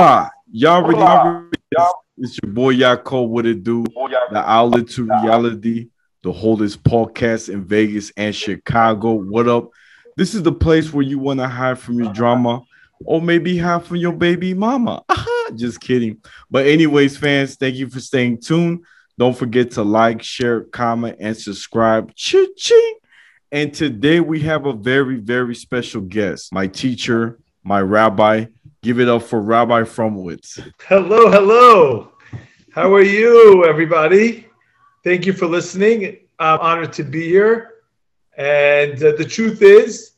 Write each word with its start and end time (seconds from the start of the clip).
Blah. 0.00 0.30
Y'all 0.50 0.82
already, 0.82 0.98
already 0.98 1.58
it's 2.16 2.38
your 2.42 2.50
boy 2.54 2.74
Yako. 2.74 3.28
What 3.28 3.44
it 3.44 3.62
do? 3.62 3.84
The 4.30 4.42
outlet 4.50 4.88
to 4.92 5.04
reality, 5.04 5.90
the 6.22 6.32
holdest 6.32 6.82
podcast 6.82 7.52
in 7.52 7.66
Vegas 7.66 8.10
and 8.16 8.34
Chicago. 8.34 9.12
What 9.12 9.46
up? 9.46 9.68
This 10.16 10.34
is 10.34 10.42
the 10.42 10.52
place 10.52 10.90
where 10.90 11.04
you 11.04 11.18
want 11.18 11.40
to 11.40 11.48
hide 11.48 11.78
from 11.78 12.00
your 12.00 12.10
drama 12.14 12.62
or 13.04 13.20
maybe 13.20 13.58
hide 13.58 13.84
from 13.84 13.96
your 13.96 14.14
baby 14.14 14.54
mama. 14.54 15.04
Just 15.54 15.82
kidding. 15.82 16.16
But, 16.50 16.66
anyways, 16.66 17.18
fans, 17.18 17.56
thank 17.56 17.74
you 17.74 17.90
for 17.90 18.00
staying 18.00 18.40
tuned. 18.40 18.86
Don't 19.18 19.36
forget 19.36 19.72
to 19.72 19.82
like, 19.82 20.22
share, 20.22 20.62
comment, 20.62 21.18
and 21.20 21.36
subscribe. 21.36 22.14
Ching. 22.14 22.94
And 23.52 23.74
today 23.74 24.20
we 24.20 24.40
have 24.40 24.64
a 24.64 24.72
very, 24.72 25.16
very 25.16 25.54
special 25.54 26.00
guest, 26.00 26.54
my 26.54 26.68
teacher, 26.68 27.38
my 27.62 27.82
rabbi. 27.82 28.46
Give 28.82 28.98
it 28.98 29.08
up 29.10 29.24
for 29.24 29.42
Rabbi 29.42 29.82
Fromowitz. 29.82 30.72
Hello, 30.86 31.30
hello. 31.30 32.12
How 32.72 32.90
are 32.94 33.02
you, 33.02 33.66
everybody? 33.66 34.46
Thank 35.04 35.26
you 35.26 35.34
for 35.34 35.44
listening. 35.44 36.16
I'm 36.38 36.58
honored 36.60 36.94
to 36.94 37.04
be 37.04 37.28
here. 37.28 37.74
And 38.38 38.94
uh, 39.04 39.12
the 39.18 39.24
truth 39.26 39.60
is, 39.60 40.12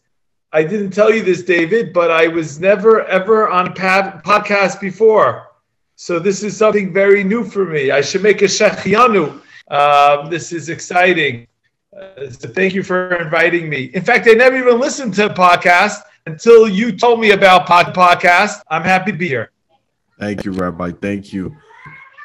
I 0.53 0.62
didn't 0.62 0.93
tell 0.93 1.12
you 1.12 1.25
this, 1.25 1.43
David, 1.43 1.93
but 1.93 2.12
I 2.12 2.29
was 2.29 2.61
never 2.61 3.05
ever 3.06 3.48
on 3.48 3.67
a 3.67 3.72
podcast 3.72 4.81
before. 4.81 5.48
So 5.97 6.20
this 6.20 6.44
is 6.44 6.56
something 6.56 6.92
very 6.92 7.25
new 7.25 7.42
for 7.42 7.65
me. 7.65 7.91
I 7.91 8.00
should 8.00 8.22
make 8.22 8.42
a 8.42 8.44
Shehecheyanu. 8.44 9.41
Um, 9.72 10.31
this 10.31 10.53
is 10.53 10.69
exciting. 10.69 11.48
Uh, 11.92 12.31
so 12.31 12.48
thank 12.48 12.75
you 12.75 12.84
for 12.84 13.17
inviting 13.17 13.69
me. 13.69 13.91
In 13.92 14.05
fact, 14.05 14.28
I 14.28 14.34
never 14.34 14.56
even 14.56 14.78
listened 14.78 15.15
to 15.15 15.27
a 15.27 15.34
podcast 15.34 16.03
until 16.27 16.69
you 16.69 16.92
told 16.92 17.20
me 17.20 17.33
about 17.33 17.67
pod- 17.67 17.95
podcast. 17.95 18.62
I'm 18.69 18.83
happy 18.83 19.12
to 19.12 19.19
be 19.19 19.28
here. 19.28 19.51
Thank 20.19 20.45
you, 20.45 20.53
Rabbi. 20.53 20.92
Thank 20.92 21.33
you. 21.33 21.56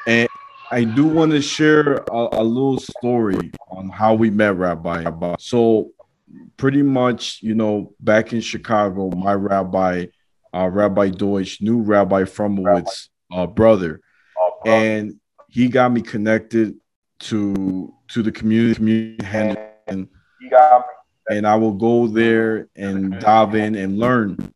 And 0.06 0.28
I 0.70 0.84
do 0.84 1.06
want 1.06 1.32
to 1.32 1.42
share 1.42 2.04
a, 2.10 2.28
a 2.32 2.44
little 2.44 2.78
story 2.78 3.50
on 3.70 3.88
how 3.88 4.14
we 4.14 4.30
met, 4.30 4.56
Rabbi. 4.56 5.04
So, 5.38 5.90
pretty 6.56 6.82
much, 6.82 7.42
you 7.42 7.54
know, 7.54 7.94
back 8.00 8.32
in 8.32 8.40
Chicago, 8.40 9.10
my 9.10 9.34
rabbi, 9.34 10.06
uh, 10.54 10.68
Rabbi 10.68 11.10
Deutsch, 11.10 11.60
knew 11.60 11.80
Rabbi 11.80 12.22
Fromowitz, 12.22 13.08
uh, 13.32 13.46
brother, 13.46 14.00
and 14.64 15.14
he 15.48 15.68
got 15.68 15.92
me 15.92 16.02
connected 16.02 16.74
to 17.20 17.92
to 18.08 18.22
the 18.22 18.30
community, 18.30 18.74
community 18.74 19.18
and 19.86 20.08
he 20.40 20.48
got 20.48 20.80
me 20.80 20.94
and 21.28 21.46
I 21.46 21.56
will 21.56 21.72
go 21.72 22.06
there 22.06 22.68
and 22.74 23.18
dive 23.20 23.54
in 23.54 23.74
and 23.74 23.98
learn. 23.98 24.52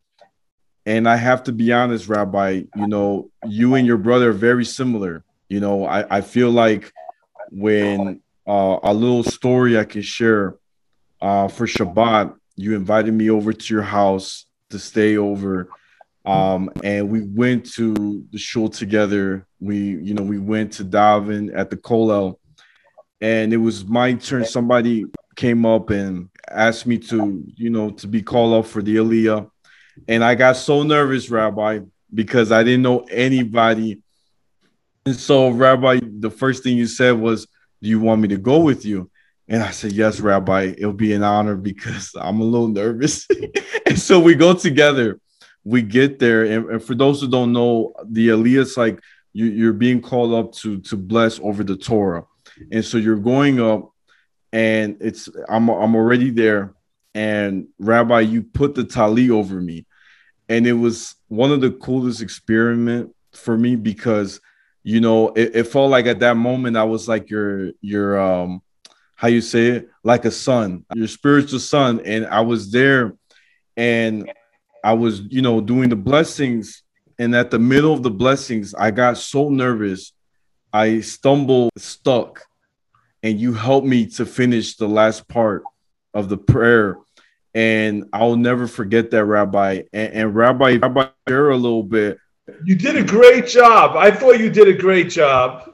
And 0.85 1.07
I 1.07 1.15
have 1.15 1.43
to 1.43 1.51
be 1.51 1.71
honest, 1.71 2.09
Rabbi, 2.09 2.63
you 2.75 2.87
know, 2.87 3.29
you 3.45 3.75
and 3.75 3.87
your 3.87 3.97
brother 3.97 4.31
are 4.31 4.33
very 4.33 4.65
similar. 4.65 5.23
You 5.47 5.59
know, 5.59 5.85
I, 5.85 6.17
I 6.17 6.21
feel 6.21 6.51
like 6.51 6.91
when 7.51 8.21
uh, 8.47 8.79
a 8.83 8.93
little 8.93 9.23
story 9.23 9.77
I 9.77 9.85
can 9.85 10.01
share 10.01 10.57
uh, 11.21 11.47
for 11.47 11.67
Shabbat, 11.67 12.35
you 12.55 12.75
invited 12.75 13.13
me 13.13 13.29
over 13.29 13.53
to 13.53 13.73
your 13.73 13.83
house 13.83 14.45
to 14.71 14.79
stay 14.79 15.17
over. 15.17 15.69
Um, 16.25 16.71
and 16.83 17.09
we 17.09 17.21
went 17.21 17.71
to 17.73 18.25
the 18.31 18.37
show 18.37 18.67
together. 18.67 19.45
We, 19.59 19.77
you 19.77 20.13
know, 20.13 20.23
we 20.23 20.39
went 20.39 20.73
to 20.73 20.85
daven 20.85 21.51
at 21.53 21.69
the 21.69 21.77
Kollel, 21.77 22.39
and 23.21 23.53
it 23.53 23.57
was 23.57 23.85
my 23.85 24.13
turn. 24.13 24.45
Somebody 24.45 25.05
came 25.35 25.65
up 25.65 25.89
and 25.89 26.29
asked 26.53 26.85
me 26.85 26.97
to, 26.99 27.43
you 27.55 27.69
know, 27.69 27.91
to 27.91 28.07
be 28.07 28.21
called 28.21 28.53
up 28.53 28.69
for 28.69 28.81
the 28.81 28.97
Aliyah. 28.97 29.49
And 30.07 30.23
I 30.23 30.35
got 30.35 30.57
so 30.57 30.83
nervous, 30.83 31.29
Rabbi, 31.29 31.79
because 32.13 32.51
I 32.51 32.63
didn't 32.63 32.83
know 32.83 32.99
anybody. 33.11 34.01
And 35.05 35.15
so, 35.15 35.49
Rabbi, 35.49 35.99
the 36.19 36.29
first 36.29 36.63
thing 36.63 36.77
you 36.77 36.87
said 36.87 37.19
was, 37.19 37.47
Do 37.81 37.89
you 37.89 37.99
want 37.99 38.21
me 38.21 38.29
to 38.29 38.37
go 38.37 38.59
with 38.59 38.85
you? 38.85 39.09
And 39.47 39.61
I 39.61 39.71
said, 39.71 39.91
Yes, 39.91 40.19
Rabbi, 40.19 40.73
it'll 40.77 40.93
be 40.93 41.13
an 41.13 41.23
honor 41.23 41.55
because 41.55 42.11
I'm 42.19 42.39
a 42.39 42.45
little 42.45 42.69
nervous. 42.69 43.27
and 43.85 43.99
so 43.99 44.19
we 44.19 44.35
go 44.35 44.53
together. 44.53 45.19
We 45.63 45.81
get 45.81 46.19
there. 46.19 46.43
And, 46.43 46.69
and 46.69 46.83
for 46.83 46.95
those 46.95 47.21
who 47.21 47.29
don't 47.29 47.53
know, 47.53 47.93
the 48.05 48.29
Aliyah 48.29 48.59
is 48.59 48.77
like 48.77 48.99
you, 49.33 49.45
you're 49.45 49.73
being 49.73 50.01
called 50.01 50.33
up 50.33 50.53
to, 50.53 50.79
to 50.81 50.97
bless 50.97 51.39
over 51.39 51.63
the 51.63 51.77
Torah. 51.77 52.25
And 52.71 52.83
so 52.83 52.97
you're 52.97 53.15
going 53.15 53.59
up 53.59 53.92
and 54.53 54.97
it's 55.01 55.27
I'm 55.49 55.67
I'm 55.67 55.95
already 55.95 56.29
there. 56.29 56.73
And 57.15 57.67
Rabbi, 57.79 58.21
you 58.21 58.43
put 58.43 58.75
the 58.75 58.85
tali 58.85 59.29
over 59.29 59.59
me, 59.59 59.85
and 60.47 60.65
it 60.65 60.73
was 60.73 61.15
one 61.27 61.51
of 61.51 61.59
the 61.59 61.71
coolest 61.71 62.21
experiment 62.21 63.13
for 63.33 63.57
me 63.57 63.75
because 63.75 64.39
you 64.83 65.01
know 65.01 65.29
it, 65.29 65.55
it 65.55 65.63
felt 65.65 65.89
like 65.89 66.05
at 66.05 66.19
that 66.19 66.37
moment 66.37 66.77
I 66.77 66.83
was 66.83 67.09
like 67.09 67.29
your 67.29 67.71
your 67.81 68.19
um 68.19 68.61
how 69.15 69.27
you 69.27 69.41
say 69.41 69.67
it? 69.67 69.89
Like 70.03 70.25
a 70.25 70.31
son, 70.31 70.85
your 70.93 71.07
spiritual 71.07 71.59
son, 71.59 72.01
and 72.03 72.25
I 72.27 72.41
was 72.41 72.71
there, 72.71 73.15
and 73.75 74.31
I 74.83 74.93
was 74.93 75.21
you 75.21 75.41
know 75.41 75.61
doing 75.61 75.89
the 75.89 75.95
blessings, 75.95 76.83
and 77.17 77.35
at 77.35 77.49
the 77.49 77.59
middle 77.59 77.93
of 77.93 78.03
the 78.03 78.11
blessings 78.11 78.73
I 78.75 78.91
got 78.91 79.17
so 79.17 79.49
nervous, 79.49 80.13
I 80.71 80.99
stumbled 81.01 81.71
stuck 81.77 82.45
and 83.23 83.39
you 83.39 83.53
helped 83.53 83.87
me 83.87 84.05
to 84.05 84.25
finish 84.25 84.75
the 84.75 84.87
last 84.87 85.27
part 85.29 85.63
of 86.13 86.29
the 86.29 86.37
prayer. 86.37 86.97
And 87.55 88.05
I'll 88.11 88.35
never 88.35 88.67
forget 88.67 89.11
that, 89.11 89.23
Rabbi. 89.25 89.83
And, 89.93 90.13
and 90.13 90.35
Rabbi, 90.35 90.77
Rabbi, 90.81 91.07
share 91.27 91.49
a 91.49 91.57
little 91.57 91.83
bit. 91.83 92.19
You 92.65 92.75
did 92.75 92.97
a 92.97 93.03
great 93.03 93.47
job. 93.47 93.95
I 93.95 94.11
thought 94.11 94.39
you 94.39 94.49
did 94.49 94.67
a 94.67 94.73
great 94.73 95.09
job. 95.09 95.69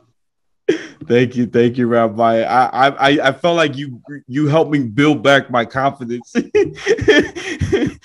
Thank 1.06 1.36
you, 1.36 1.48
thank 1.48 1.80
you, 1.80 1.88
Rabbi. 1.88 2.44
I 2.44 2.90
I 2.90 3.30
I 3.30 3.32
felt 3.32 3.58
like 3.58 3.76
you 3.76 4.00
you 4.28 4.46
helped 4.46 4.70
me 4.70 4.84
build 4.84 5.24
back 5.24 5.50
my 5.50 5.66
confidence. 5.66 6.32
and 6.36 7.98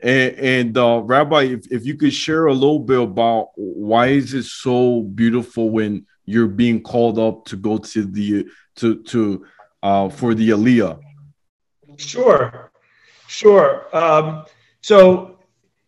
and 0.00 0.78
uh, 0.78 1.02
Rabbi, 1.04 1.42
if, 1.42 1.70
if 1.70 1.84
you 1.84 1.96
could 1.96 2.14
share 2.14 2.46
a 2.46 2.54
little 2.54 2.78
bit 2.78 3.02
about 3.02 3.48
why 3.56 4.06
is 4.06 4.32
it 4.32 4.44
so 4.44 5.02
beautiful 5.02 5.68
when 5.68 6.06
you're 6.26 6.48
being 6.48 6.82
called 6.82 7.18
up 7.18 7.44
to 7.46 7.56
go 7.56 7.78
to 7.78 8.04
the 8.04 8.46
to 8.76 9.02
to 9.04 9.46
uh, 9.82 10.08
for 10.08 10.34
the 10.34 10.50
Aliyah? 10.50 11.00
Sure, 11.96 12.70
sure. 13.28 13.86
Um, 13.96 14.44
so 14.82 15.38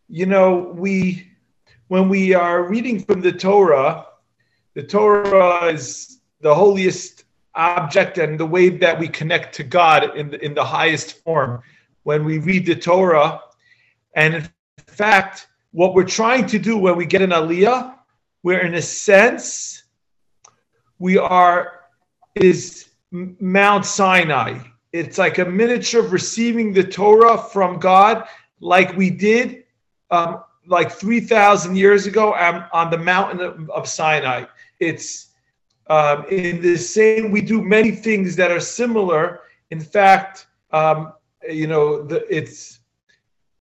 you 0.08 0.26
know 0.26 0.72
we 0.74 1.28
when 1.88 2.08
we 2.08 2.34
are 2.34 2.62
reading 2.64 3.00
from 3.00 3.20
the 3.20 3.32
Torah, 3.32 4.06
the 4.74 4.82
Torah 4.82 5.66
is 5.66 6.20
the 6.40 6.54
holiest 6.54 7.24
object 7.54 8.18
and 8.18 8.38
the 8.38 8.46
way 8.46 8.68
that 8.68 8.98
we 8.98 9.08
connect 9.08 9.54
to 9.56 9.64
God 9.64 10.16
in 10.16 10.30
the, 10.30 10.44
in 10.44 10.54
the 10.54 10.64
highest 10.64 11.22
form. 11.24 11.60
When 12.04 12.24
we 12.24 12.38
read 12.38 12.64
the 12.64 12.76
Torah, 12.76 13.40
and 14.14 14.34
in 14.34 14.48
fact, 14.86 15.48
what 15.72 15.94
we're 15.94 16.04
trying 16.04 16.46
to 16.46 16.58
do 16.58 16.78
when 16.78 16.96
we 16.96 17.04
get 17.04 17.22
an 17.22 17.30
Aliyah, 17.30 17.94
we're 18.42 18.60
in 18.60 18.74
a 18.74 18.82
sense, 18.82 19.84
we 20.98 21.18
are 21.18 21.80
is 22.34 22.88
Mount 23.10 23.84
Sinai. 23.84 24.58
It's 24.92 25.18
like 25.18 25.38
a 25.38 25.44
miniature 25.44 26.04
of 26.04 26.12
receiving 26.12 26.72
the 26.72 26.84
Torah 26.84 27.38
from 27.38 27.78
God, 27.78 28.26
like 28.60 28.96
we 28.96 29.10
did 29.10 29.64
um, 30.10 30.42
like 30.66 30.90
3,000 30.90 31.76
years 31.76 32.06
ago 32.06 32.34
on 32.34 32.90
the 32.90 32.98
mountain 32.98 33.68
of, 33.70 33.88
Sinai. 33.88 34.44
It's 34.80 35.30
um, 35.88 36.24
in 36.28 36.60
the 36.60 36.76
same, 36.76 37.30
we 37.30 37.40
do 37.40 37.62
many 37.62 37.90
things 37.90 38.36
that 38.36 38.50
are 38.50 38.60
similar. 38.60 39.40
In 39.70 39.80
fact, 39.80 40.46
um, 40.70 41.12
you 41.48 41.66
know, 41.66 42.02
the, 42.02 42.26
it's, 42.34 42.80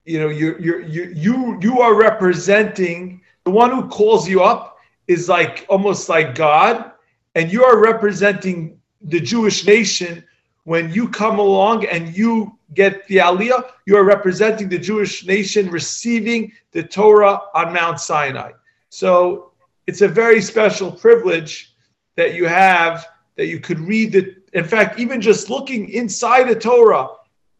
you 0.04 0.18
know, 0.18 0.28
you 0.28 0.56
you 0.58 0.84
you 0.86 1.58
you 1.60 1.80
are 1.80 1.94
representing 1.94 3.20
the 3.44 3.50
one 3.50 3.70
who 3.70 3.88
calls 3.88 4.26
you 4.26 4.42
up 4.42 4.78
is 5.06 5.28
like 5.28 5.66
almost 5.68 6.08
like 6.08 6.34
God, 6.34 6.92
and 7.38 7.52
you 7.52 7.62
are 7.62 7.78
representing 7.78 8.76
the 9.00 9.20
Jewish 9.20 9.64
nation. 9.64 10.24
When 10.64 10.92
you 10.92 11.08
come 11.08 11.38
along 11.38 11.86
and 11.86 12.14
you 12.16 12.58
get 12.74 13.06
the 13.06 13.18
Aliyah, 13.18 13.70
you 13.86 13.96
are 13.96 14.02
representing 14.02 14.68
the 14.68 14.78
Jewish 14.78 15.24
nation 15.24 15.70
receiving 15.70 16.50
the 16.72 16.82
Torah 16.82 17.40
on 17.54 17.72
Mount 17.72 18.00
Sinai. 18.00 18.50
So 18.90 19.52
it's 19.86 20.02
a 20.02 20.08
very 20.08 20.42
special 20.42 20.90
privilege 20.90 21.76
that 22.16 22.34
you 22.34 22.46
have 22.46 23.06
that 23.36 23.46
you 23.46 23.60
could 23.60 23.78
read 23.78 24.10
the. 24.10 24.34
In 24.52 24.64
fact, 24.64 24.98
even 24.98 25.20
just 25.20 25.48
looking 25.48 25.90
inside 25.90 26.48
the 26.48 26.58
Torah 26.58 27.06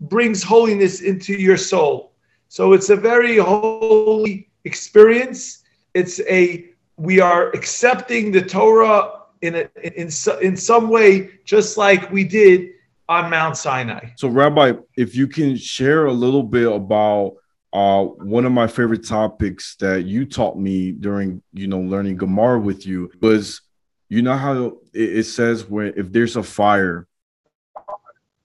brings 0.01 0.43
holiness 0.43 1.03
into 1.03 1.35
your 1.35 1.57
soul. 1.57 2.15
So 2.49 2.73
it's 2.73 2.91
a 2.91 2.97
very 2.97 3.37
holy 3.37 4.49
experience. 4.65 5.63
It's 5.95 6.19
a 6.23 6.71
we 6.97 7.21
are 7.21 7.51
accepting 7.51 8.33
the 8.33 8.43
Torah 8.43 9.19
in 9.43 9.55
a, 9.55 9.69
in 10.01 10.11
so, 10.11 10.39
in 10.39 10.57
some 10.57 10.89
way, 10.89 11.31
just 11.45 11.77
like 11.77 12.11
we 12.11 12.25
did 12.25 12.71
on 13.09 13.31
Mount 13.31 13.57
Sinai. 13.57 14.11
So, 14.17 14.29
Rabbi, 14.29 14.73
if 14.97 15.15
you 15.15 15.27
can 15.27 15.57
share 15.57 16.07
a 16.07 16.13
little 16.13 16.43
bit 16.43 16.71
about 16.71 17.37
uh, 17.73 18.05
one 18.05 18.45
of 18.45 18.53
my 18.53 18.67
favorite 18.67 19.07
topics 19.07 19.77
that 19.77 20.05
you 20.05 20.25
taught 20.27 20.59
me 20.59 20.93
during, 20.93 21.43
you 21.53 21.67
know, 21.67 21.81
learning 21.81 22.17
Gemara 22.17 22.59
with 22.61 22.87
you 22.87 23.11
was, 23.21 23.61
you 24.09 24.23
know 24.23 24.37
how 24.37 24.79
it, 24.95 25.19
it 25.19 25.25
says 25.25 25.69
when 25.69 25.93
if 25.97 26.11
there's 26.13 26.37
a 26.37 26.43
fire 26.43 27.07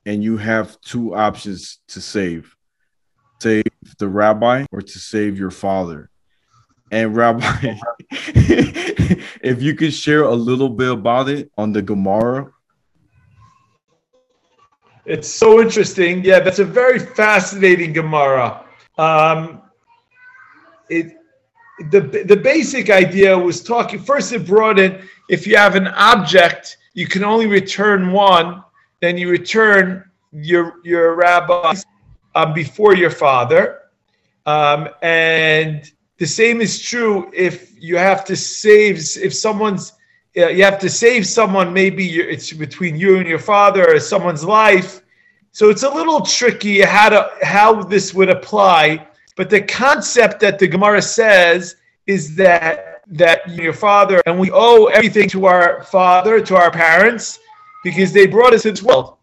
and 0.05 0.23
you 0.23 0.37
have 0.37 0.79
two 0.81 1.15
options 1.15 1.79
to 1.87 2.01
save, 2.01 2.55
save 3.41 3.63
the 3.97 4.07
rabbi 4.07 4.65
or 4.71 4.81
to 4.81 4.99
save 4.99 5.37
your 5.37 5.51
father. 5.51 6.09
And 6.93 7.15
Rabbi, 7.15 7.75
if 8.11 9.63
you 9.63 9.73
could 9.73 9.95
share 9.95 10.25
a 10.25 10.35
little 10.35 10.69
bit 10.69 10.91
about 10.91 11.27
it 11.27 11.51
on 11.57 11.73
the 11.73 11.81
Gemara. 11.81 12.51
It's 15.03 15.27
so 15.27 15.59
interesting. 15.59 16.23
Yeah, 16.23 16.39
that's 16.41 16.59
a 16.59 16.65
very 16.65 16.99
fascinating 16.99 17.93
Gemara. 17.93 18.63
Um, 18.99 19.63
it 20.87 21.17
the 21.89 22.01
the 22.27 22.37
basic 22.37 22.91
idea 22.91 23.35
was 23.35 23.63
talking 23.63 23.97
first. 23.97 24.31
It 24.31 24.45
brought 24.45 24.77
in 24.77 25.01
if 25.29 25.47
you 25.47 25.57
have 25.57 25.75
an 25.75 25.87
object, 25.87 26.77
you 26.93 27.07
can 27.07 27.23
only 27.23 27.47
return 27.47 28.11
one. 28.11 28.63
Then 29.01 29.17
you 29.17 29.31
return 29.31 30.11
your 30.31 30.75
your 30.83 31.15
rabbi 31.15 31.73
um, 32.35 32.53
before 32.53 32.95
your 32.95 33.09
father, 33.09 33.79
um, 34.45 34.89
and 35.01 35.91
the 36.23 36.31
same 36.41 36.57
is 36.67 36.73
true 36.91 37.15
if 37.47 37.53
you 37.87 37.95
have 38.09 38.21
to 38.29 38.35
save 38.35 38.95
if 39.27 39.33
someone's 39.45 39.93
you 40.35 40.63
have 40.69 40.79
to 40.79 40.89
save 40.89 41.21
someone. 41.39 41.67
Maybe 41.81 42.05
it's 42.33 42.51
between 42.65 42.93
you 43.03 43.11
and 43.19 43.27
your 43.33 43.43
father 43.53 43.83
or 43.93 43.99
someone's 43.99 44.43
life 44.43 44.91
so 45.53 45.69
it's 45.69 45.83
a 45.83 45.89
little 45.89 46.21
tricky 46.21 46.81
how 46.81 47.09
to 47.09 47.29
how 47.43 47.83
this 47.83 48.11
would 48.11 48.29
apply, 48.29 49.05
but 49.37 49.51
the 49.51 49.61
concept 49.61 50.39
that 50.39 50.57
the 50.57 50.67
Gemara 50.67 50.99
says 50.99 51.75
is 52.07 52.35
that 52.37 53.03
that 53.05 53.47
your 53.47 53.71
father 53.71 54.19
and 54.25 54.39
we 54.39 54.49
owe 54.51 54.85
everything 54.85 55.29
to 55.29 55.45
our 55.45 55.83
father, 55.83 56.41
to 56.41 56.55
our 56.55 56.71
parents, 56.71 57.37
because 57.83 58.11
they 58.11 58.25
brought 58.25 58.53
us 58.55 58.65
into 58.65 58.81
this 58.81 58.83
world. 58.83 59.17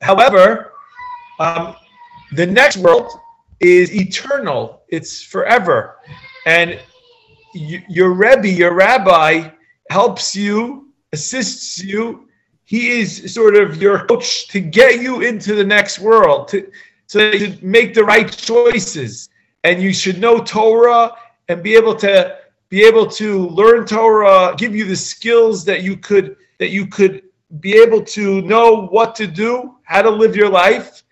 However, 0.00 0.72
um, 1.38 1.76
the 2.32 2.46
next 2.46 2.78
world 2.78 3.08
is 3.60 3.94
eternal; 3.94 4.82
it's 4.88 5.22
forever, 5.22 5.96
and 6.46 6.80
your 7.54 8.12
Rebbe, 8.12 8.48
your 8.48 8.74
rabbi, 8.74 9.48
helps 9.90 10.36
you, 10.36 10.92
assists 11.12 11.82
you 11.82 12.28
he 12.68 13.00
is 13.00 13.32
sort 13.32 13.56
of 13.56 13.80
your 13.80 14.04
coach 14.04 14.46
to 14.48 14.60
get 14.60 15.00
you 15.00 15.22
into 15.22 15.54
the 15.54 15.64
next 15.64 16.00
world, 16.00 16.48
to, 16.48 16.70
so 17.06 17.18
that 17.18 17.40
you 17.40 17.56
make 17.62 17.94
the 17.94 18.04
right 18.04 18.30
choices. 18.30 19.30
And 19.64 19.80
you 19.80 19.90
should 19.94 20.20
know 20.20 20.44
Torah 20.44 21.12
and 21.48 21.62
be 21.62 21.76
able 21.76 21.94
to 21.94 22.36
be 22.68 22.84
able 22.84 23.06
to 23.12 23.48
learn 23.48 23.86
Torah, 23.86 24.54
give 24.58 24.76
you 24.76 24.84
the 24.84 24.94
skills 24.94 25.64
that 25.64 25.82
you 25.82 25.96
could 25.96 26.36
that 26.58 26.68
you 26.68 26.86
could 26.86 27.22
be 27.60 27.72
able 27.72 28.04
to 28.04 28.42
know 28.42 28.86
what 28.88 29.14
to 29.14 29.26
do, 29.26 29.76
how 29.84 30.02
to 30.02 30.10
live 30.10 30.36
your 30.36 30.50
life. 30.50 31.04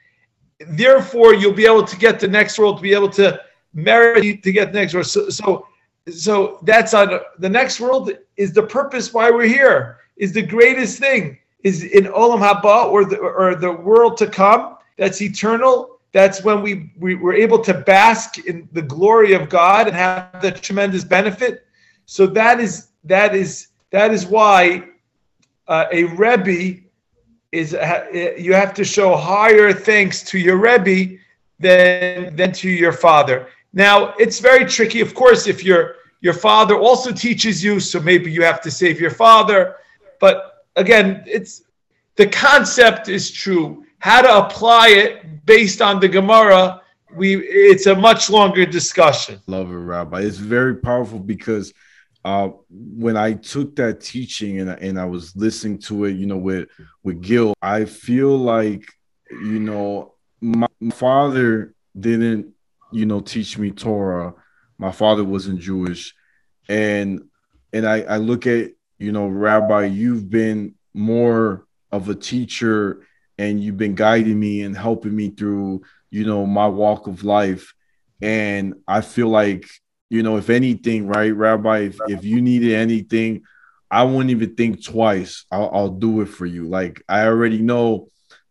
Therefore, 0.61 1.35
you'll 1.35 1.53
be 1.53 1.67
able 1.67 1.85
to 1.85 1.97
get 1.97 2.19
the 2.19 2.29
next 2.29 2.58
world, 2.58 2.79
to 2.79 2.82
be 2.82 2.94
able 2.94 3.11
to 3.11 3.41
marry 3.75 4.37
to 4.38 4.53
get 4.53 4.73
the 4.73 4.81
next 4.81 4.94
world. 4.94 5.06
So, 5.06 5.29
so, 5.29 5.67
so 6.08 6.58
that's 6.62 6.94
on 6.94 7.20
the 7.38 7.49
next 7.49 7.81
world 7.81 8.11
is 8.37 8.53
the 8.53 8.62
purpose 8.62 9.12
why 9.12 9.31
we're 9.31 9.47
here. 9.47 9.99
Is 10.17 10.32
the 10.32 10.43
greatest 10.43 10.99
thing 10.99 11.38
is 11.62 11.85
in 11.85 12.05
Olam 12.05 12.41
Haba 12.41 12.87
or 12.87 13.05
the 13.05 13.19
or 13.19 13.55
the 13.55 13.73
world 13.73 14.17
to 14.19 14.26
come. 14.26 14.76
That's 14.97 15.20
eternal. 15.20 15.99
That's 16.12 16.43
when 16.43 16.62
we, 16.62 16.91
we 16.99 17.14
were 17.14 17.35
able 17.35 17.59
to 17.64 17.75
bask 17.75 18.38
in 18.38 18.67
the 18.73 18.81
glory 18.81 19.35
of 19.35 19.50
God 19.50 19.87
and 19.87 19.94
have 19.94 20.41
the 20.41 20.50
tremendous 20.50 21.05
benefit. 21.05 21.67
So 22.06 22.26
that 22.29 22.59
is 22.61 22.88
that 23.05 23.35
is 23.35 23.69
that 23.91 24.14
is 24.14 24.25
why 24.25 24.88
uh, 25.69 25.85
a 25.93 26.05
rebbe 26.05 26.86
is 27.53 27.75
uh, 27.75 28.07
you 28.37 28.53
have 28.53 28.75
to 28.75 28.85
show 28.85 29.17
higher 29.17 29.73
thanks 29.73 30.23
to 30.25 30.39
your 30.39 30.57
rebbe 30.57 31.19
than 31.59 32.35
than 32.37 32.53
to 32.53 32.69
your 32.69 32.93
father. 32.93 33.49
Now 33.73 34.15
it's 34.19 34.39
very 34.41 34.65
tricky, 34.65 35.01
of 35.01 35.15
course, 35.15 35.47
if 35.47 35.65
your 35.65 35.97
your 36.21 36.35
father 36.35 36.77
also 36.77 37.13
teaches 37.13 37.63
you, 37.63 37.79
so 37.79 38.01
maybe 38.01 38.31
you 38.31 38.43
have 38.43 38.61
to 38.63 38.71
save 38.71 39.01
your 39.01 39.11
father, 39.11 39.77
but 40.19 40.65
again, 40.77 41.23
it's 41.27 41.63
the 42.17 42.27
concept 42.27 43.09
is 43.09 43.31
true. 43.31 43.85
How 43.99 44.23
to 44.23 44.47
apply 44.47 44.89
it 44.89 45.47
based 45.47 45.81
on 45.83 46.01
the 46.01 46.09
Gemara, 46.09 46.83
we 47.15 47.37
it's 47.37 47.87
a 47.87 47.95
much 47.95 48.31
longer 48.31 48.67
discussion. 48.67 49.41
Love 49.47 49.71
it, 49.71 49.75
Rabbi. 49.75 50.21
It's 50.21 50.39
very 50.39 50.77
powerful 50.77 51.19
because 51.19 51.73
uh, 52.26 52.50
when 52.70 53.17
I 53.17 53.34
took 53.34 53.76
that 53.76 54.00
teaching 54.00 54.61
and 54.61 54.70
and 54.70 54.99
I 54.99 55.05
was 55.05 55.34
listening 55.37 55.78
to 55.81 56.06
it, 56.06 56.17
you 56.17 56.26
know, 56.26 56.37
with 56.37 56.69
with 57.02 57.23
Gil, 57.23 57.55
I 57.62 57.84
feel 57.84 58.37
like 58.37 58.84
you 59.31 59.61
know 59.61 60.14
my 60.40 60.69
father 60.93 61.75
didn't 61.99 62.52
you 62.93 63.06
know 63.06 63.20
teach 63.20 63.56
me 63.58 63.70
Torah. 63.70 64.34
My 64.78 64.93
father 64.93 65.25
wasn't 65.25 65.61
Jewish, 65.61 66.14
and 66.69 67.23
and 67.73 67.87
I 67.87 68.02
I 68.02 68.17
look 68.17 68.46
at 68.46 68.73
you 68.99 69.12
know, 69.12 69.28
Rabbi, 69.28 69.87
you've 69.87 70.31
been 70.31 70.75
more 70.94 71.67
of 71.93 72.08
a 72.08 72.14
teacher 72.14 73.06
and 73.38 73.62
you've 73.62 73.76
been 73.76 73.94
guiding 73.94 74.40
me 74.40 74.62
and 74.62 74.76
helping 74.76 75.14
me 75.14 75.31
through, 75.31 75.82
you 76.11 76.25
know, 76.25 76.46
my 76.46 76.67
walk 76.67 77.06
of 77.06 77.23
life. 77.23 77.75
And 78.23 78.75
I 78.88 79.02
feel 79.02 79.28
like, 79.28 79.69
you 80.11 80.23
know, 80.23 80.37
if 80.37 80.50
anything, 80.50 81.06
right, 81.08 81.35
Rabbi, 81.35 81.79
if, 81.79 81.99
if 82.08 82.25
you 82.25 82.41
needed 82.41 82.73
anything, 82.73 83.43
I 83.91 84.05
wouldn't 84.05 84.31
even 84.31 84.55
think 84.55 84.85
twice. 84.85 85.44
I'll, 85.50 85.70
I'll 85.73 85.91
do 85.91 86.20
it 86.20 86.26
for 86.26 86.47
you. 86.47 86.69
Like 86.69 87.03
I 87.08 87.26
already 87.26 87.61
know 87.61 88.08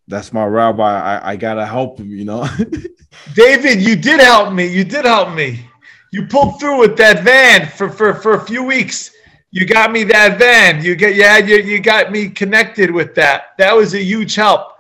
that's 0.08 0.32
my 0.32 0.46
rabbi. 0.46 0.84
I, 0.84 1.32
I 1.32 1.36
gotta 1.36 1.66
help 1.66 2.00
him, 2.00 2.10
you 2.10 2.26
know. 2.26 2.48
David, 3.34 3.82
you 3.82 3.96
did 3.96 4.20
help 4.20 4.54
me. 4.54 4.68
You 4.68 4.84
did 4.84 5.06
help 5.06 5.34
me. 5.34 5.68
You 6.12 6.28
pulled 6.28 6.60
through 6.60 6.80
with 6.80 6.96
that 6.98 7.24
van 7.24 7.68
for, 7.68 7.90
for, 7.90 8.14
for 8.14 8.36
a 8.36 8.46
few 8.46 8.64
weeks 8.64 9.12
you 9.56 9.66
got 9.66 9.94
me 9.94 10.04
that 10.04 10.38
van. 10.38 10.84
You 10.84 10.98
get 10.98 11.16
yeah, 11.16 11.38
you, 11.38 11.56
you 11.56 11.80
got 11.80 12.12
me 12.12 12.28
connected 12.28 12.92
with 12.92 13.16
that. 13.16 13.58
That 13.58 13.74
was 13.74 13.94
a 13.94 14.04
huge 14.04 14.36
help. 14.36 14.74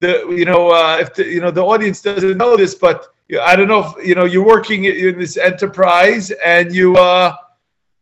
The 0.00 0.28
you 0.28 0.44
know 0.44 0.68
uh, 0.68 0.98
if 1.00 1.14
the, 1.14 1.24
you 1.24 1.40
know 1.40 1.50
the 1.50 1.64
audience 1.64 2.02
doesn't 2.02 2.36
know 2.36 2.54
this, 2.54 2.74
but 2.74 3.06
I 3.42 3.56
don't 3.56 3.68
know 3.68 3.94
if 3.96 4.06
you 4.06 4.14
know 4.14 4.24
you're 4.24 4.44
working 4.44 4.84
in 4.84 5.18
this 5.18 5.36
enterprise 5.36 6.30
and 6.44 6.74
you 6.74 6.96
uh, 6.96 7.36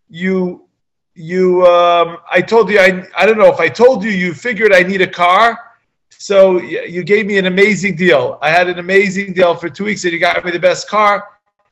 you 0.08 0.68
you 1.14 1.66
um, 1.66 2.18
I 2.30 2.40
told 2.40 2.70
you 2.70 2.78
I 2.78 3.04
I 3.16 3.26
don't 3.26 3.38
know 3.38 3.52
if 3.52 3.58
I 3.58 3.68
told 3.68 4.04
you 4.04 4.10
you 4.10 4.34
figured 4.34 4.72
I 4.72 4.82
need 4.82 5.02
a 5.02 5.06
car. 5.06 5.58
So 6.18 6.60
you 6.60 7.02
gave 7.04 7.26
me 7.26 7.36
an 7.36 7.46
amazing 7.46 7.94
deal. 7.96 8.38
I 8.40 8.50
had 8.50 8.68
an 8.68 8.78
amazing 8.78 9.34
deal 9.34 9.54
for 9.54 9.68
two 9.68 9.84
weeks, 9.84 10.04
and 10.04 10.12
you 10.12 10.18
got 10.18 10.42
me 10.44 10.50
the 10.50 10.58
best 10.58 10.88
car. 10.88 11.28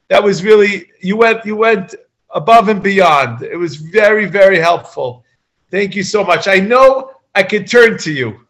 That 0.09 0.23
was 0.23 0.45
really 0.45 0.91
you 1.01 1.17
went 1.17 1.45
you 1.47 1.57
went 1.57 1.95
above 2.35 2.69
and 2.69 2.83
beyond. 2.83 3.43
It 3.43 3.57
was 3.57 3.77
very, 3.77 4.27
very 4.27 4.59
helpful. 4.59 5.25
Thank 5.71 5.95
you 5.95 6.03
so 6.03 6.23
much. 6.25 6.47
I 6.47 6.59
know 6.59 7.13
I 7.35 7.43
can 7.43 7.65
turn 7.65 7.97
to 7.99 8.13
you. 8.13 8.47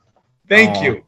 Thank 0.48 0.76
oh, 0.78 0.82
you. 0.82 1.04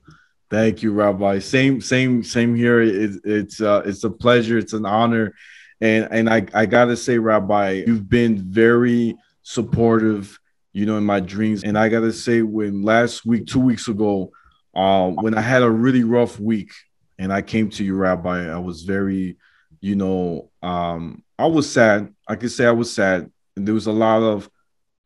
Thank 0.49 0.83
you, 0.83 0.93
Rabbi. 0.93 1.41
Same, 1.41 1.81
same, 1.81 2.23
same 2.23 2.55
here. 2.55 2.81
It, 2.81 3.21
it's 3.25 3.61
uh, 3.61 3.83
it's 3.85 4.05
a 4.05 4.11
pleasure. 4.11 4.59
It's 4.59 4.75
an 4.75 4.87
honor, 4.87 5.35
and 5.81 6.09
and 6.11 6.31
I 6.31 6.47
I 6.55 6.67
gotta 6.67 6.97
say, 6.97 7.19
Rabbi, 7.19 7.85
you've 7.87 8.09
been 8.09 8.39
very 8.39 9.17
supportive. 9.43 10.39
You 10.73 10.85
know, 10.85 10.99
in 10.99 11.05
my 11.05 11.21
dreams, 11.21 11.65
and 11.65 11.77
I 11.79 11.89
gotta 11.89 12.13
say, 12.13 12.43
when 12.43 12.83
last 12.83 13.25
week, 13.25 13.47
two 13.47 13.61
weeks 13.61 13.89
ago, 13.89 14.31
uh, 14.75 15.09
when 15.09 15.35
I 15.35 15.41
had 15.41 15.63
a 15.63 15.71
really 15.71 16.05
rough 16.05 16.39
week, 16.39 16.71
and 17.19 17.33
I 17.33 17.43
came 17.43 17.71
to 17.71 17.85
you, 17.85 17.97
Rabbi, 17.97 18.47
I 18.47 18.59
was 18.59 18.83
very, 18.83 19.39
you 19.81 19.97
know, 19.97 20.51
um, 20.63 21.25
I 21.39 21.47
was 21.47 21.71
sad. 21.71 22.15
I 22.29 22.37
could 22.37 22.51
say 22.51 22.67
I 22.67 22.73
was 22.73 22.93
sad. 22.93 23.31
And 23.57 23.67
there 23.67 23.75
was 23.75 23.87
a 23.87 23.93
lot 23.93 24.23
of 24.23 24.51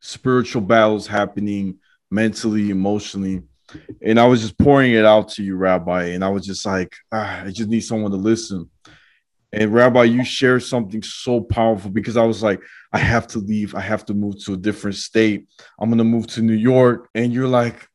spiritual 0.01 0.61
battles 0.61 1.07
happening 1.07 1.79
mentally, 2.09 2.69
emotionally. 2.69 3.43
And 4.01 4.19
I 4.19 4.25
was 4.25 4.41
just 4.41 4.57
pouring 4.57 4.93
it 4.93 5.05
out 5.05 5.29
to 5.29 5.43
you, 5.43 5.55
Rabbi. 5.55 6.05
And 6.07 6.23
I 6.23 6.29
was 6.29 6.45
just 6.45 6.65
like, 6.65 6.95
ah, 7.11 7.43
I 7.43 7.51
just 7.51 7.69
need 7.69 7.81
someone 7.81 8.11
to 8.11 8.17
listen. 8.17 8.69
And 9.53 9.73
Rabbi, 9.73 10.03
you 10.05 10.23
shared 10.23 10.63
something 10.63 11.03
so 11.03 11.41
powerful 11.41 11.91
because 11.91 12.15
I 12.15 12.23
was 12.23 12.41
like, 12.41 12.61
I 12.93 12.99
have 12.99 13.27
to 13.27 13.39
leave. 13.39 13.75
I 13.75 13.81
have 13.81 14.05
to 14.05 14.13
move 14.13 14.43
to 14.45 14.53
a 14.53 14.57
different 14.57 14.95
state. 14.95 15.47
I'm 15.79 15.89
going 15.89 15.97
to 15.97 16.03
move 16.03 16.27
to 16.27 16.41
New 16.41 16.53
York. 16.53 17.09
And 17.13 17.33
you're 17.33 17.47
like, 17.47 17.87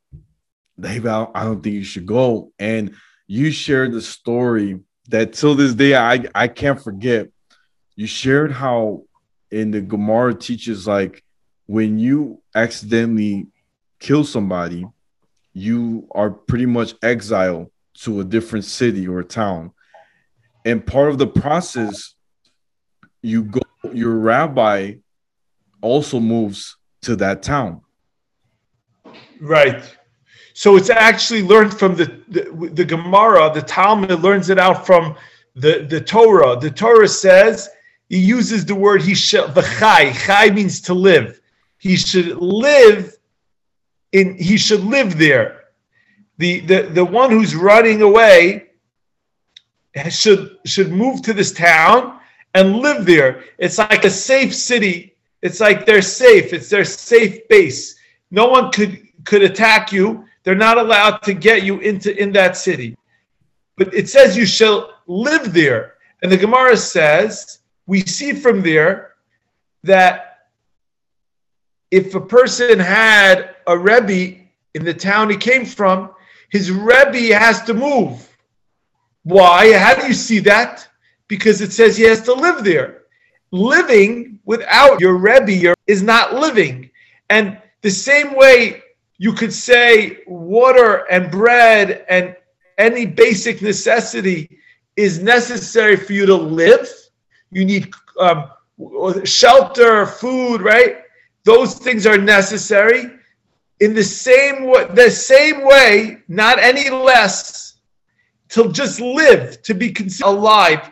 Dave, 0.79 1.07
I 1.07 1.27
don't 1.35 1.63
think 1.63 1.75
you 1.75 1.85
should 1.85 2.07
go. 2.07 2.53
And 2.59 2.95
you 3.27 3.51
shared 3.51 3.93
the 3.93 4.03
story 4.03 4.81
that 5.09 5.33
till 5.33 5.55
this 5.55 5.73
day 5.73 5.97
I, 5.97 6.25
I 6.35 6.49
can't 6.49 6.83
forget 6.83 7.29
you 7.97 8.07
shared 8.07 8.53
how 8.53 9.05
in 9.51 9.71
the 9.71 9.81
Gemara 9.81 10.35
teaches 10.35 10.87
like 10.87 11.25
when 11.67 11.99
you 11.99 12.43
accidentally 12.55 13.47
kill 13.99 14.23
somebody, 14.23 14.87
you 15.57 16.07
are 16.11 16.29
pretty 16.29 16.67
much 16.67 16.93
exiled 17.03 17.71
to 17.95 18.21
a 18.21 18.25
different 18.25 18.67
city 18.67 19.09
or 19.09 19.23
town. 19.23 19.73
and 20.67 20.85
part 20.85 21.09
of 21.09 21.17
the 21.17 21.27
process, 21.27 22.15
you 23.23 23.45
go, 23.45 23.63
your 23.91 24.17
rabbi 24.17 24.97
also 25.81 26.21
moves 26.21 26.77
to 27.01 27.17
that 27.17 27.43
town. 27.43 27.81
Right. 29.41 29.83
So 30.53 30.77
it's 30.77 30.91
actually 30.91 31.43
learned 31.43 31.73
from 31.73 31.95
the, 31.97 32.21
the, 32.29 32.71
the 32.75 32.85
Gemara, 32.85 33.51
the 33.55 33.63
Talmud 33.63 34.21
learns 34.21 34.51
it 34.51 34.59
out 34.59 34.85
from 34.85 35.17
the, 35.55 35.87
the 35.89 36.03
Torah. 36.03 36.59
The 36.61 36.71
Torah 36.71 37.09
says, 37.09 37.71
he 38.11 38.19
uses 38.19 38.67
the 38.67 38.75
word 38.75 39.01
he 39.01 39.15
shall 39.15 39.49
the 39.49 39.63
chai. 39.63 40.13
Chai 40.13 40.51
means 40.51 40.83
to 40.83 40.93
live. 40.93 41.41
He 41.79 41.97
should 41.97 42.37
live 42.37 43.16
in 44.17 44.37
he 44.39 44.57
should 44.57 44.85
live 44.97 45.19
there. 45.19 45.65
The 46.39 46.61
the, 46.61 46.79
the 46.99 47.05
one 47.05 47.31
who's 47.31 47.55
running 47.55 48.03
away 48.03 48.71
should 50.09 50.59
should 50.65 50.91
move 50.91 51.23
to 51.23 51.33
this 51.33 51.53
town 51.53 52.19
and 52.55 52.77
live 52.79 53.05
there. 53.05 53.45
It's 53.59 53.79
like 53.79 54.05
a 54.05 54.11
safe 54.11 54.55
city. 54.55 55.15
It's 55.43 55.61
like 55.61 55.85
they're 55.85 56.03
safe. 56.03 56.53
It's 56.53 56.71
their 56.71 56.85
safe 56.85 57.47
base. 57.49 57.97
No 58.31 58.49
one 58.49 58.73
could 58.73 58.93
could 59.25 59.43
attack 59.43 59.93
you. 59.93 60.25
They're 60.43 60.65
not 60.69 60.79
allowed 60.79 61.19
to 61.29 61.35
get 61.35 61.65
you 61.65 61.81
into 61.81 62.17
in 62.23 62.33
that 62.33 62.57
city. 62.57 62.97
But 63.77 63.93
it 63.93 64.09
says 64.09 64.37
you 64.37 64.47
shall 64.47 64.95
live 65.07 65.53
there. 65.53 65.95
And 66.23 66.33
the 66.33 66.37
Gemara 66.39 66.77
says, 66.77 67.59
we 67.87 68.01
see 68.01 68.33
from 68.33 68.63
there 68.63 69.15
that 69.83 70.49
if 71.91 72.15
a 72.15 72.21
person 72.21 72.79
had 72.79 73.56
a 73.67 73.77
Rebbe 73.77 74.41
in 74.75 74.85
the 74.85 74.95
town 74.95 75.31
he 75.31 75.37
came 75.37 75.65
from, 75.65 76.11
his 76.51 76.71
Rebbe 76.71 77.35
has 77.35 77.63
to 77.65 77.75
move. 77.75 78.29
Why? 79.25 79.73
How 79.77 79.95
do 79.95 80.07
you 80.07 80.15
see 80.15 80.39
that? 80.41 80.87
Because 81.29 81.61
it 81.61 81.73
says 81.73 81.97
he 81.97 82.05
has 82.05 82.23
to 82.23 82.33
live 82.33 82.63
there. 82.63 83.03
Living 83.51 84.39
without 84.45 85.01
your 85.01 85.17
Rebbe 85.17 85.75
is 85.87 86.03
not 86.03 86.35
living. 86.35 86.91
And 87.31 87.59
the 87.83 87.91
same 87.91 88.37
way 88.37 88.83
you 89.19 89.33
could 89.33 89.53
say 89.53 90.19
water 90.27 91.07
and 91.11 91.31
bread 91.31 92.05
and 92.09 92.37
any 92.79 93.07
basic 93.07 93.63
necessity 93.63 94.59
is 94.97 95.23
necessary 95.23 95.97
for 95.97 96.13
you 96.13 96.27
to 96.27 96.35
live. 96.35 96.89
You 97.51 97.65
need 97.65 97.93
um, 98.21 98.51
shelter, 99.25 100.07
food, 100.07 100.63
right? 100.63 100.99
Those 101.45 101.75
things 101.75 102.07
are 102.07 102.19
necessary. 102.19 103.11
In 103.81 103.95
the 103.95 104.05
same 104.05 104.65
way, 104.65 104.87
the 104.95 105.11
same 105.11 105.65
way, 105.65 106.19
not 106.29 106.59
any 106.59 106.89
less, 106.89 107.75
to 108.51 108.73
just 108.73 109.01
live, 109.01 109.61
to 109.63 109.75
be 109.75 109.95
alive, 110.25 110.91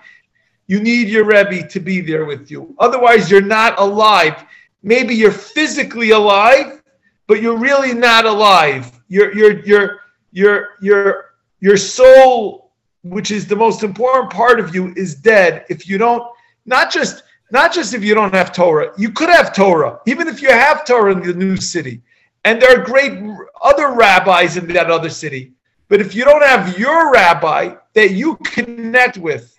you 0.66 0.80
need 0.80 1.08
your 1.08 1.24
Rebbe 1.24 1.66
to 1.68 1.80
be 1.80 2.00
there 2.00 2.24
with 2.24 2.50
you. 2.50 2.74
Otherwise, 2.78 3.30
you're 3.30 3.40
not 3.40 3.78
alive. 3.78 4.44
Maybe 4.82 5.14
you're 5.14 5.30
physically 5.30 6.10
alive, 6.10 6.82
but 7.26 7.40
you're 7.40 7.56
really 7.58 7.94
not 7.94 8.26
alive. 8.26 8.90
Your 9.08 9.34
your 9.34 9.64
your 9.64 10.00
your 10.32 10.68
your 10.80 11.24
your 11.60 11.76
soul, 11.76 12.70
which 13.02 13.30
is 13.30 13.46
the 13.46 13.56
most 13.56 13.82
important 13.82 14.30
part 14.30 14.58
of 14.58 14.74
you, 14.74 14.92
is 14.96 15.14
dead 15.14 15.64
if 15.68 15.88
you 15.88 15.98
don't 15.98 16.24
not 16.66 16.90
just 16.90 17.22
not 17.50 17.72
just 17.72 17.94
if 17.94 18.02
you 18.02 18.14
don't 18.14 18.34
have 18.34 18.52
Torah. 18.52 18.92
You 18.96 19.10
could 19.10 19.28
have 19.28 19.54
Torah, 19.54 20.00
even 20.06 20.28
if 20.28 20.40
you 20.42 20.50
have 20.50 20.84
Torah 20.84 21.12
in 21.12 21.20
the 21.20 21.34
new 21.34 21.56
city. 21.56 22.02
And 22.44 22.60
there 22.60 22.78
are 22.78 22.84
great 22.84 23.12
other 23.62 23.92
rabbis 23.92 24.56
in 24.56 24.66
that 24.68 24.90
other 24.90 25.08
city. 25.08 25.52
But 25.88 26.00
if 26.00 26.14
you 26.14 26.24
don't 26.24 26.42
have 26.42 26.78
your 26.78 27.12
rabbi 27.12 27.74
that 27.94 28.12
you 28.12 28.36
connect 28.44 29.16
with, 29.16 29.56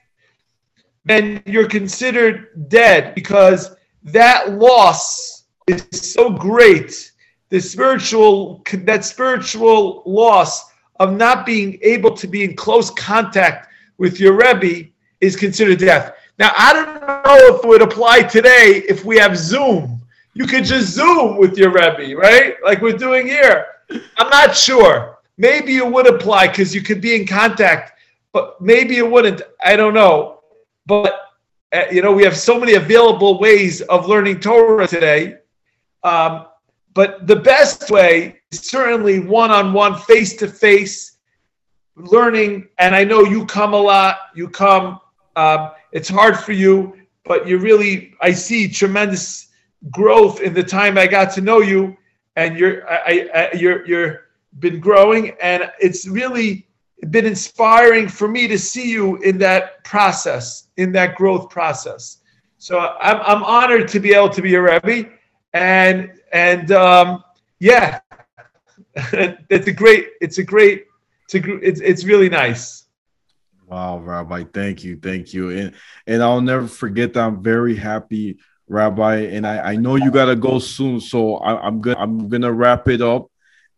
then 1.04 1.42
you're 1.46 1.68
considered 1.68 2.70
dead 2.70 3.16
because 3.16 3.76
that 4.04 4.54
loss 4.54 5.46
is 5.68 5.88
so 5.92 6.30
great 6.30 7.12
the 7.50 7.60
spiritual 7.60 8.64
that 8.74 9.06
spiritual 9.06 10.04
loss 10.06 10.72
of 11.00 11.16
not 11.16 11.46
being 11.46 11.78
able 11.82 12.12
to 12.16 12.28
be 12.28 12.44
in 12.44 12.56
close 12.56 12.90
contact 12.92 13.68
with 13.98 14.20
your 14.20 14.34
Rebbe 14.34 14.90
is 15.22 15.36
considered 15.36 15.80
death. 15.80 16.14
Now, 16.38 16.52
I 16.58 16.74
don't 16.74 17.02
know 17.02 17.56
if 17.56 17.64
it 17.64 17.68
would 17.68 17.82
apply 17.82 18.24
today 18.24 18.84
if 18.90 19.06
we 19.06 19.18
have 19.18 19.38
Zoom. 19.38 19.95
You 20.36 20.46
could 20.46 20.66
just 20.66 20.92
Zoom 20.92 21.38
with 21.38 21.58
your 21.58 21.72
Rebbe, 21.72 22.16
right? 22.16 22.58
Like 22.62 22.82
we're 22.82 22.98
doing 22.98 23.26
here. 23.26 23.66
I'm 24.18 24.30
not 24.30 24.54
sure. 24.54 25.20
Maybe 25.38 25.78
it 25.78 25.90
would 25.90 26.08
apply 26.08 26.48
because 26.48 26.76
you 26.76 26.82
could 26.82 27.00
be 27.00 27.16
in 27.16 27.26
contact, 27.26 27.94
but 28.34 28.60
maybe 28.62 28.98
it 28.98 29.10
wouldn't. 29.10 29.42
I 29.64 29.78
don't 29.78 29.94
know. 29.94 30.42
But, 30.86 31.22
uh, 31.74 31.84
you 31.90 32.02
know, 32.02 32.12
we 32.12 32.24
have 32.24 32.36
so 32.36 32.60
many 32.60 32.74
available 32.74 33.40
ways 33.40 33.80
of 33.84 34.08
learning 34.08 34.42
Torah 34.42 34.88
today. 34.88 35.38
Um, 36.04 36.48
but 36.94 37.28
the 37.28 37.38
best 37.38 37.90
way 37.90 38.42
is 38.52 38.60
certainly 38.60 39.20
one 39.22 39.52
on 39.52 39.72
one, 39.72 39.96
face 40.02 40.36
to 40.38 40.50
face 40.50 41.18
learning. 41.96 42.68
And 42.78 42.94
I 42.94 43.06
know 43.06 43.24
you 43.24 43.46
come 43.46 43.74
a 43.74 43.80
lot, 43.80 44.18
you 44.36 44.50
come, 44.50 45.00
um, 45.38 45.72
it's 45.94 46.10
hard 46.10 46.38
for 46.38 46.52
you, 46.52 46.98
but 47.24 47.48
you 47.48 47.58
really, 47.58 48.16
I 48.20 48.34
see 48.34 48.68
tremendous 48.68 49.48
growth 49.92 50.42
in 50.42 50.54
the 50.54 50.64
time 50.64 50.98
I 50.98 51.08
got 51.08 51.32
to 51.34 51.42
know 51.42 51.60
you. 51.60 51.98
And 52.36 52.58
you're, 52.58 52.88
I, 52.90 53.30
I, 53.34 53.56
you're, 53.56 53.86
you're 53.88 54.22
been 54.60 54.80
growing, 54.80 55.32
and 55.42 55.72
it's 55.80 56.08
really 56.08 56.68
been 57.10 57.26
inspiring 57.26 58.08
for 58.08 58.28
me 58.28 58.48
to 58.48 58.58
see 58.58 58.90
you 58.90 59.18
in 59.18 59.38
that 59.38 59.84
process, 59.84 60.68
in 60.78 60.92
that 60.94 61.16
growth 61.16 61.50
process. 61.50 62.18
So 62.58 62.80
I'm, 62.80 63.22
I'm 63.22 63.44
honored 63.44 63.88
to 63.90 64.00
be 64.00 64.14
able 64.14 64.30
to 64.30 64.42
be 64.42 64.56
a 64.56 64.62
Rebbe 64.62 65.10
and 65.56 66.12
and 66.34 66.72
um, 66.72 67.24
yeah, 67.60 68.02
it's 68.96 69.68
a 69.68 69.72
great, 69.72 70.10
it's 70.20 70.38
a 70.38 70.44
great, 70.44 70.86
it's 71.24 71.36
a, 71.36 71.56
it's 71.60 71.80
it's 71.80 72.04
really 72.04 72.30
nice. 72.30 72.84
Wow, 73.66 74.00
Rabbi, 74.00 74.44
thank 74.54 74.84
you, 74.84 74.98
thank 74.98 75.34
you, 75.34 75.50
and 75.50 75.74
and 76.06 76.22
I'll 76.22 76.42
never 76.42 76.68
forget 76.68 77.14
that. 77.14 77.22
I'm 77.22 77.42
very 77.42 77.76
happy, 77.76 78.38
Rabbi, 78.68 79.18
and 79.18 79.46
I 79.46 79.74
I 79.74 79.76
know 79.76 79.96
you 79.96 80.12
gotta 80.12 80.36
go 80.36 80.60
soon, 80.60 81.00
so 81.00 81.36
I, 81.38 81.68
I'm 81.68 81.82
gonna 81.82 82.00
I'm 82.00 82.30
gonna 82.30 82.52
wrap 82.52 82.88
it 82.88 83.02
up 83.02 83.30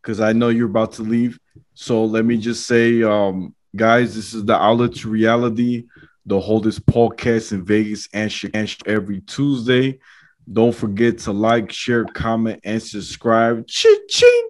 because 0.02 0.20
I 0.20 0.34
know 0.34 0.50
you're 0.50 0.70
about 0.70 0.94
to 0.94 1.02
leave. 1.02 1.38
So 1.74 2.06
let 2.06 2.26
me 2.26 2.38
just 2.38 2.66
say, 2.66 3.04
um, 3.04 3.54
guys, 3.76 4.16
this 4.16 4.34
is 4.34 4.46
the 4.46 4.56
outlet 4.56 4.96
to 4.96 5.10
reality. 5.10 5.86
The 6.26 6.40
holdest 6.40 6.86
podcast 6.86 7.52
in 7.52 7.64
Vegas 7.66 8.10
and 8.14 8.34
every 8.86 9.22
Tuesday. 9.22 10.00
Don't 10.52 10.76
forget 10.76 11.18
to 11.20 11.32
like, 11.32 11.72
share, 11.72 12.06
comment, 12.06 12.62
and 12.64 12.82
subscribe. 12.82 13.68
Ching! 13.68 14.50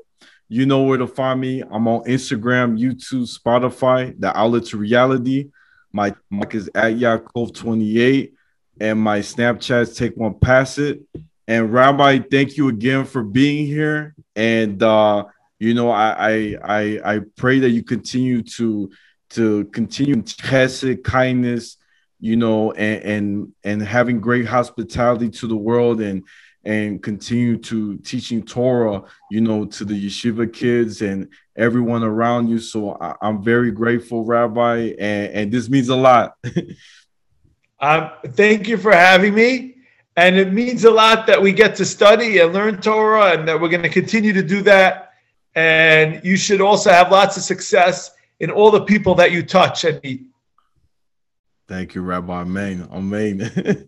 You 0.50 0.65
know 0.65 0.84
where 0.84 0.98
to 0.98 1.08
find 1.08 1.41
me. 1.41 1.62
I'm 1.62 1.88
on 1.88 2.03
Instagram, 2.06 2.79
YouTube, 2.79 3.27
Spotify, 3.27 4.15
the 4.17 4.38
outlet 4.38 4.65
to 4.67 4.77
reality. 4.77 5.50
My 5.91 6.15
mic 6.32 6.56
is 6.56 6.70
at 6.74 6.94
Yaakov28, 6.94 8.32
and 8.80 9.00
my 9.00 9.20
Snapchats 9.20 9.98
take 9.98 10.16
one 10.16 10.40
pass 10.40 10.78
it. 10.78 11.02
And 11.48 11.72
Rabbi, 11.72 12.20
thank 12.30 12.58
you 12.58 12.68
again 12.68 13.06
for 13.06 13.24
being 13.24 13.66
here. 13.66 14.16
And 14.36 14.82
uh, 14.84 15.26
you 15.60 15.74
know, 15.74 15.90
I 15.90 16.16
I 16.18 16.56
I, 16.64 17.16
I 17.16 17.22
pray 17.36 17.60
that 17.60 17.70
you 17.70 17.84
continue 17.84 18.42
to 18.44 18.92
to 19.32 19.66
continue 19.66 20.16
chesed, 20.18 21.04
kindness, 21.04 21.78
you 22.20 22.36
know, 22.36 22.72
and 22.74 23.04
and 23.04 23.54
and 23.64 23.82
having 23.82 24.20
great 24.20 24.46
hospitality 24.46 25.30
to 25.30 25.48
the 25.48 25.58
world 25.58 26.02
and 26.02 26.24
and 26.68 27.02
continue 27.02 27.58
to 27.58 27.98
teaching 28.00 28.44
Torah, 28.44 29.02
you 29.32 29.40
know, 29.40 29.66
to 29.66 29.86
the 29.86 29.94
yeshiva 29.94 30.52
kids 30.52 31.02
and 31.02 31.30
everyone 31.56 32.04
around 32.04 32.50
you. 32.50 32.60
So 32.60 32.98
I, 33.00 33.16
am 33.22 33.42
very 33.42 33.72
grateful, 33.72 34.26
Rabbi, 34.26 34.94
and, 35.00 35.32
and 35.34 35.52
this 35.52 35.70
means 35.70 35.88
a 35.88 35.96
lot. 35.96 36.34
um, 37.80 38.12
thank 38.30 38.68
you 38.68 38.78
for 38.78 38.92
having 38.92 39.34
me. 39.34 39.76
And 40.16 40.36
it 40.36 40.52
means 40.52 40.84
a 40.84 40.92
lot 40.92 41.28
that 41.28 41.40
we 41.40 41.52
get 41.52 41.76
to 41.76 41.86
study 41.86 42.40
and 42.40 42.52
learn 42.52 42.82
Torah, 42.82 43.34
and 43.34 43.48
that 43.48 43.60
we're 43.60 43.70
going 43.70 43.84
to 43.84 43.90
continue 43.90 44.34
to 44.34 44.42
do 44.42 44.62
that. 44.64 45.14
And 45.54 46.24
you 46.24 46.38
should 46.38 46.60
also 46.60 46.92
have 46.92 47.12
lots 47.12 47.38
of 47.38 47.44
success 47.44 48.12
in 48.40 48.50
all 48.50 48.72
the 48.72 48.82
people 48.82 49.14
that 49.16 49.32
you 49.32 49.44
touch 49.44 49.84
and 49.84 50.02
meet. 50.04 50.26
Thank 51.68 51.96
you, 51.96 52.02
Rabbi 52.02 52.42
Amen. 52.42 52.88
Amen. 52.92 53.86